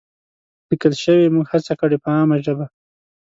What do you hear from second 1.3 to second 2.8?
موږ هڅه کړې په عامه ژبه